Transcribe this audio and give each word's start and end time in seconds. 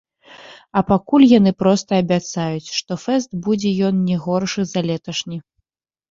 А 0.79 0.81
пакуль 0.91 1.25
яны 1.39 1.51
проста 1.63 1.91
абяцаюць, 2.03 2.73
што 2.77 2.97
фэст 3.03 3.29
будзе 3.47 3.73
ён 3.91 3.95
не 4.07 4.17
горшы 4.23 4.65
за 4.71 4.79
леташні. 4.91 5.37